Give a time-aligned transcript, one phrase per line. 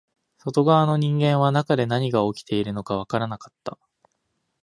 [0.39, 3.77] 外側の人間は中で何が起きているのかわからなかった